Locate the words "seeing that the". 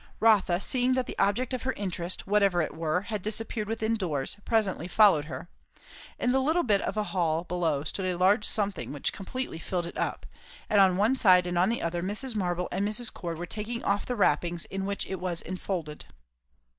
0.59-1.15